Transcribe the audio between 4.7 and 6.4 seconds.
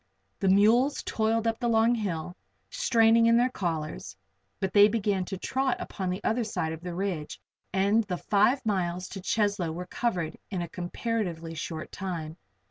they began to trot upon the